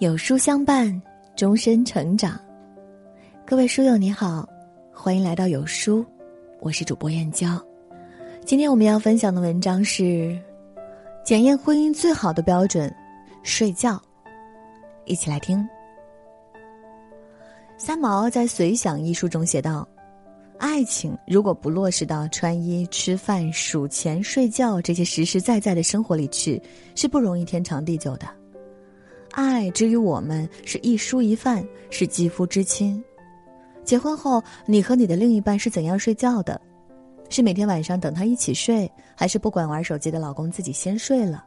[0.00, 0.90] 有书相伴，
[1.36, 2.40] 终身成长。
[3.44, 4.48] 各位书友你好，
[4.94, 6.02] 欢迎来到有书，
[6.60, 7.62] 我是主播燕娇。
[8.46, 10.40] 今天我们要分享的文章是
[11.22, 12.90] 检验婚姻最好的标准——
[13.44, 14.00] 睡觉。
[15.04, 15.68] 一起来听。
[17.76, 19.86] 三毛在《随想》一书中写道
[20.56, 26.58] ：“爱情如果不落实到穿衣、吃饭、数钱、睡觉这些实实在在的生活里去，
[26.94, 28.26] 是不容易天长地久的。”
[29.32, 33.02] 爱之于我们是一蔬一饭，是肌肤之亲。
[33.84, 36.60] 结婚后，你和你的另一半是怎样睡觉的？
[37.28, 41.44] 是每天晚上等他一起睡，还是不管玩手机的老公自己先睡了？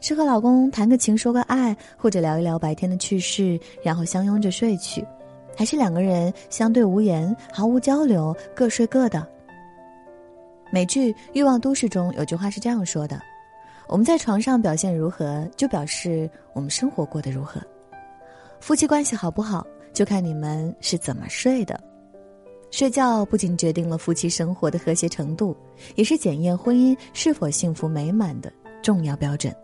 [0.00, 5.04] 是和老公谈个情说个爱，或者聊一聊白天的趣事，然后相拥着睡去？
[5.56, 9.26] 还是两个人相对无言，毫无交流，各睡各的？
[10.70, 13.20] 美剧《欲望都市》中有句话是这样说的。
[13.88, 17.60] 我们在床上表现如何，就表示我们生活过得如何。
[18.60, 21.78] 夫妻关系好不好，就看你们是怎么睡的。
[22.70, 25.54] 睡觉不仅决定了夫妻生活的和谐程度，
[25.94, 28.50] 也是检验婚姻是否幸福美满的
[28.82, 29.54] 重要标准。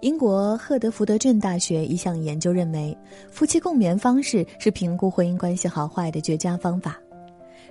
[0.00, 2.96] 英国赫德福德郡大学一项研究认为，
[3.30, 6.98] 夫妻共眠方式是评估婚姻关系好坏的绝佳方法。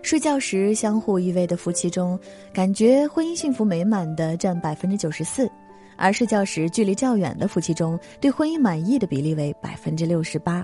[0.06, 2.18] 睡觉时相互依偎的夫妻中，
[2.54, 5.50] 感觉婚姻幸福美满的占百分之九十四，
[5.98, 10.64] 而睡觉时距离较远的夫妻中，对婚姻满意的比例为百分之六十八。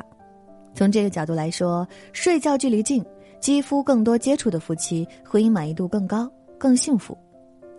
[0.75, 3.03] 从这个角度来说，睡觉距离近、
[3.39, 7.17] 肌肤更多接触的夫妻，婚姻满意度更高、更幸福。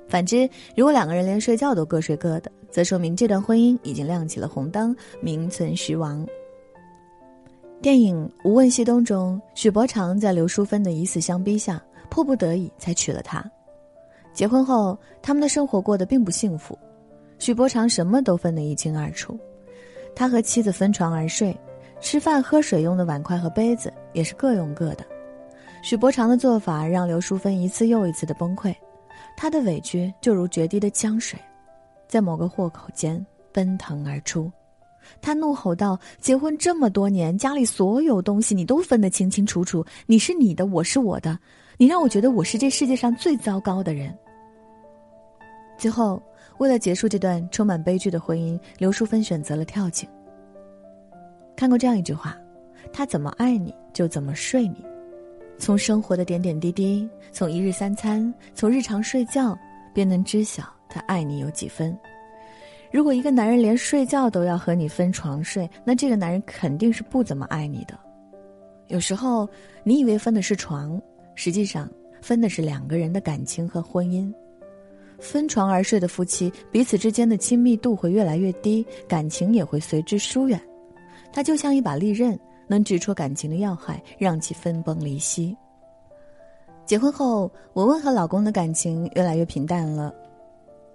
[0.09, 6.27] 反之，如果两个人连睡觉都各睡各的，则说明这段婚姻已经亮起了红灯，名存实亡。
[7.83, 13.45] 电影《无问西东》中，许伯常在刘淑芬的以死相逼下，迫不得已才娶了她。
[14.33, 16.79] 结婚后，他们的生活过得并不幸福。
[17.41, 19.37] 许伯常什么都分得一清二楚，
[20.15, 21.59] 他和妻子分床而睡，
[22.01, 25.05] 吃饭喝水用的碗筷和杯子也是各用各的。
[25.83, 28.73] 许伯常的做法让刘淑芬一次又一次的崩溃，
[29.37, 31.37] 他的委屈就如决堤的江水，
[32.07, 34.49] 在某个豁口间奔腾而出。
[35.21, 41.39] 他怒吼道：“结婚这么多年，家里所有东西你都分得清清楚楚，你是你的，我是我的，
[41.77, 44.17] 你让我觉得我是这世界上最糟糕的人。”
[45.79, 46.23] 最后，
[46.59, 50.09] 为了结束这段充满悲剧的婚姻，刘淑芬选择了跳井。
[51.57, 52.37] 看过这样一句话
[52.93, 54.85] ：“他怎么爱你，就怎么睡你。”
[55.59, 59.57] 从生活的点点滴滴，从一日三餐，从日常睡觉，
[59.95, 61.97] 便能知晓他爱你有几分。
[62.93, 67.99] 如果一个男人连睡觉都要和你分床睡，那这个男人肯定是不怎么爱你的。
[68.89, 69.49] 有时候
[69.83, 71.01] 你以为分的是床，
[71.35, 74.31] 实际上分的是两个人的感情和婚姻。
[75.19, 80.61] 分床而睡的夫妻，彼此之间的亲密度会越来越低，感情也会随之疏远。
[81.33, 82.39] 它就像一把利刃，
[82.69, 85.57] 能直戳感情的要害，让其分崩离析。
[86.85, 90.13] 结婚后，文文和老公的感情越来越平淡了。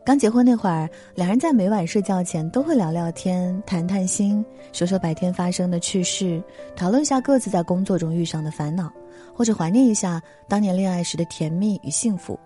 [0.07, 4.41] 刚结婚那会儿，两人在每晚睡觉前都会聊聊天、谈谈心，
[4.71, 6.41] 说说白天发生的趣事，
[6.77, 8.89] 讨论一下各自在工作中遇上的烦恼，
[9.35, 12.39] 或者怀念一下当年恋爱时的甜蜜与幸福。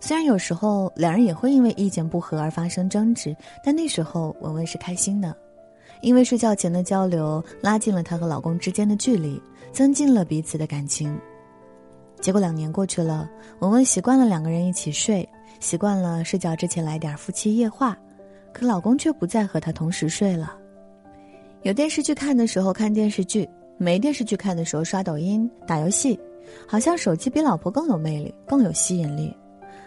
[0.00, 5.36] 虽然有时候两人也会因为意见不合而发生争执，但那时候文文是开心的，
[6.00, 9.38] 因为睡觉前的交流拉近了她和老公之间的距离，
[9.70, 11.14] 增进了彼此的感情。
[12.22, 15.28] 结果两年过去了，文文习惯了两个人一起睡。
[15.60, 17.96] 习惯了睡觉之前来点夫妻夜话，
[18.52, 20.56] 可老公却不再和她同时睡了。
[21.62, 26.18] 有电视剧看的时候看电视剧，没电视剧看的时候刷抖音、打游戏，
[26.66, 29.36] 好像手机比老婆更有魅力、更有吸引力。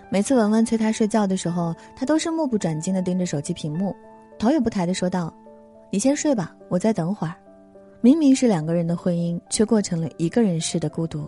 [0.09, 3.95] 每次文文催他睡觉的时候，他都是目不转睛的盯着手机屏幕，
[4.37, 5.33] 头也不抬的说道
[5.89, 7.33] ：“你先睡吧，我再等会儿。”
[7.99, 11.27] 明明是两个人的婚姻，却过成了一个人式的孤独。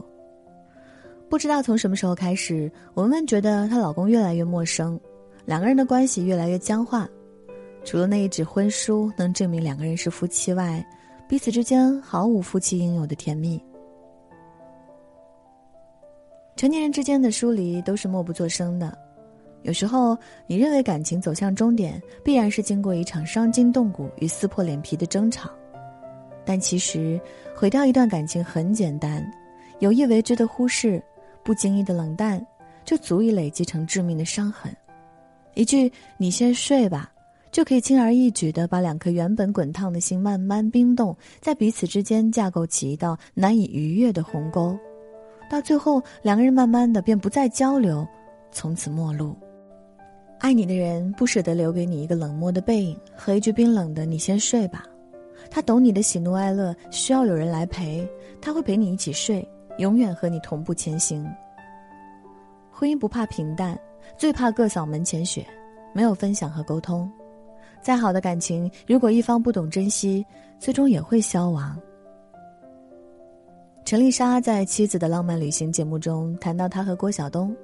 [1.30, 5.00] 不知道从什么时候开始，文文觉得她老公越来越陌生，
[5.45, 7.07] 两个人的关系越来越僵化。
[7.83, 10.86] 除了那一纸婚书能证明两个人是夫妻外，
[11.27, 13.62] 彼此之间毫无夫妻应有的甜蜜。
[16.56, 18.98] 成年人之间的疏离都是默不作声的。
[19.63, 20.18] 有时候，
[20.48, 25.50] 你认为感情走向终点必然是经过一场伤筋动骨与撕破脸皮的争吵，
[26.45, 27.19] 但其实
[27.56, 29.25] 毁掉一段感情很简单，
[29.80, 31.04] 有意为之的忽视。
[31.45, 32.45] 不经意的冷淡，
[32.83, 34.75] 就足以累积成致命的伤痕。
[35.53, 37.09] 一句“你先睡吧”，
[37.51, 44.77] 就可以轻而易举的把两颗原本滚烫的心慢慢冰冻，在彼此之间架构起一道难以逾越的鸿沟。
[45.50, 48.06] 到最后，两个人慢慢的便不再交流，
[48.51, 49.38] 从此陌路。
[50.39, 54.83] 爱你的人不舍得留给你一个冷漠的背影和一句冰冷的“你先睡吧”，
[55.50, 58.06] 他懂你的喜怒哀乐，需要有人来陪，
[58.41, 61.25] 他会陪你一起睡，永远和你同步前行。
[62.72, 63.80] 婚姻不怕平淡，
[64.18, 65.45] 最怕各扫门前雪，
[65.94, 67.10] 没有分享和沟通。
[67.81, 70.25] 再好的感情，如果一方不懂珍惜，
[70.60, 71.80] 最终也会消亡。
[73.86, 77.56] 陈丽莎在《妻子的浪漫旅行》节目中谈到她和郭晓东，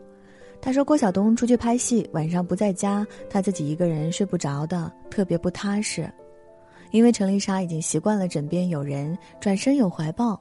[0.61, 6.07] 她说郭晓东出去拍戏，晚上不在家，她自己一个人睡不着的，特别不踏实。
[6.91, 10.39] 因为陈丽莎已经习惯了枕边有人，转身有怀抱，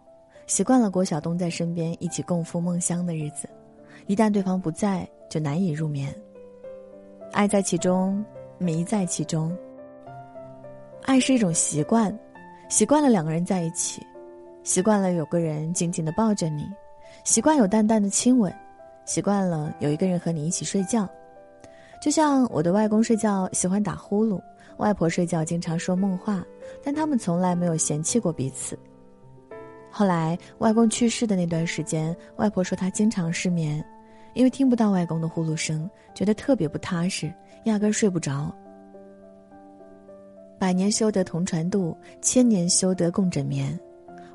[0.50, 3.48] 习惯了郭晓东在身边一起共赴梦乡的日子，
[4.08, 6.12] 一旦对方不在，就难以入眠。
[7.30, 8.24] 爱在其中，
[8.58, 9.56] 迷在其中。
[11.04, 12.12] 爱是一种习惯，
[12.68, 14.04] 习惯了两个人在一起。
[14.64, 16.66] 习惯了有个人紧紧的抱着你，
[17.22, 18.52] 习惯有淡淡的亲吻，
[19.04, 21.08] 习惯了有一个人和你一起睡觉。
[22.02, 24.42] 就像我的外公睡觉喜欢打呼噜，
[24.78, 26.44] 外婆睡觉经常说梦话，
[26.82, 28.76] 但他们从来没有嫌弃过彼此。
[29.90, 33.84] 后来外公去世的那段时间，外婆说她经常失眠，
[34.34, 37.32] 因为听不到外公的呼噜声，觉得特别不踏实，
[37.64, 38.54] 压根睡不着。
[40.58, 43.78] 百年修得同船渡，千年修得共枕眠。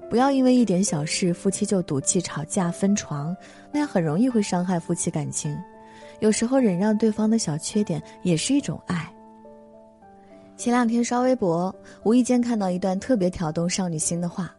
[0.09, 3.35] 不要因为一点小事，夫妻就赌气吵架分床，
[3.71, 5.57] 那样很容易会伤害夫妻感情。
[6.19, 9.11] 有时候忍让对方的小缺点也是一种爱。
[10.57, 14.55] 前两天刷微博，无意间看到一段特别挑动少女心的话：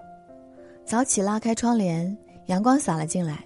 [0.86, 2.16] 早起拉开窗帘，
[2.46, 3.44] 阳光洒了进来。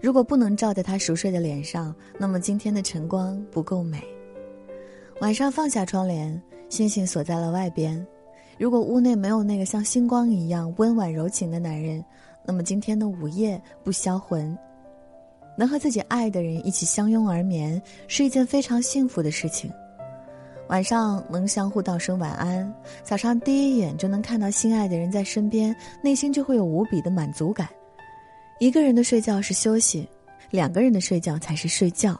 [0.00, 4.02] 如果不能照在他熟睡的脸上，那么今天的晨光不够美。
[5.20, 8.04] 晚上放下窗帘，星星锁在了外边。
[8.58, 12.02] 如果屋内没有那个像星光一样温婉柔情的男人，
[12.42, 14.56] 那么今天的午夜不销魂。
[15.58, 19.70] 能和自己爱的人一起相拥而眠，是一件非常幸福的事情。
[20.68, 22.72] 晚上能相互道声晚安，
[23.02, 27.68] 早上第一眼就能看到心爱的人在身边，内心就会有无比的满足感。
[28.58, 30.08] 一个人的睡觉是休息，
[30.50, 32.18] 两个人的睡觉才是睡觉。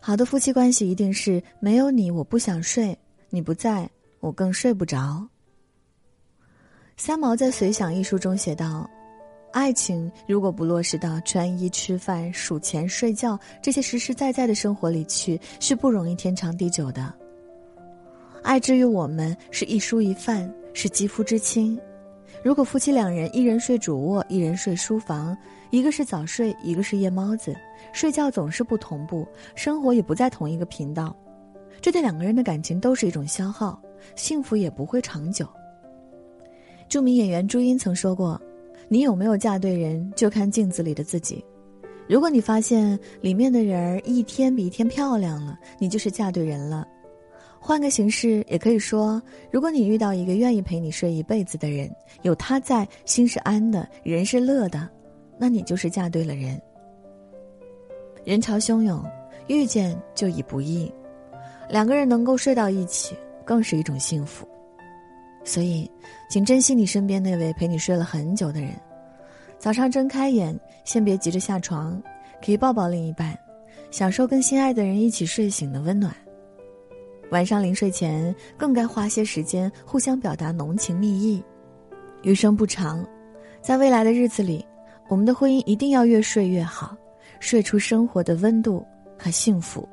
[0.00, 2.96] 好的夫妻关系一定是没有你我不想睡，
[3.30, 3.88] 你不在。
[4.20, 5.22] 我更睡不着。
[6.96, 8.88] 三毛在《随想》一书中写道
[9.54, 17.14] ：“爱情如果不落实到穿衣、吃饭、数钱、睡觉这些实实在在的生活里去，是不容易天长地久的。
[18.42, 21.80] 爱之于我们，是一蔬一饭，是肌肤之亲。
[22.42, 25.38] 如果夫妻两人一人睡主卧，一人睡书房，
[25.70, 27.54] 一个是早睡，一个是夜猫子，
[27.92, 29.24] 睡觉总是不同步，
[29.54, 31.16] 生活也不在同一个频道，
[31.80, 33.80] 这对两个人的感情都是一种消耗。”
[34.16, 35.48] 幸福也不会长久。
[36.88, 38.38] 著名演员朱茵曾说过
[38.88, 41.44] ：“你有没有嫁对人，就看镜子里的自己。
[42.08, 46.86] 如果你发现里面的人儿一天比一天漂亮了，你就是嫁对人了。
[47.58, 49.20] 换个形式，也可以说，
[49.50, 51.90] 如果你遇到一个愿意陪你睡一辈子的人，
[52.22, 54.88] 有他在，心是安的，人是乐的，
[55.38, 56.60] 那你就是嫁对了人。
[58.24, 59.02] 人潮汹涌，
[59.46, 60.92] 遇见就已不易，
[61.70, 63.16] 两个人能够睡到一起。”
[63.46, 64.48] 更是一种幸福，
[65.44, 65.90] 所以，
[66.28, 68.70] 请珍惜你身边那位陪你睡了很久的人。
[69.58, 72.02] 早上睁开眼，先别急着下床，
[72.44, 73.38] 可以抱抱另一半，
[73.90, 76.14] 享受跟心爱的人一起睡醒的温暖。
[77.30, 81.42] 晚上临睡前，更该花些时间互相表达浓情蜜意。
[82.22, 83.06] 余生不长，
[83.60, 84.64] 在未来的日子里，
[85.08, 86.96] 我们的婚姻一定要越睡越好，
[87.40, 88.86] 睡出生活的温度
[89.18, 89.88] 和幸福。